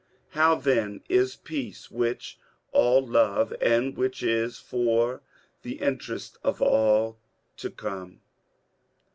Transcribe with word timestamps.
How, 0.29 0.55
then, 0.55 1.03
is 1.09 1.35
Peace, 1.35 1.91
which 1.91 2.39
all 2.71 3.05
love, 3.05 3.53
and 3.61 3.95
which 3.95 4.23
is 4.23 4.57
for 4.57 5.21
the 5.61 5.73
interest 5.73 6.39
of 6.43 6.59
all, 6.59 7.19
to 7.57 7.69
come 7.69 8.19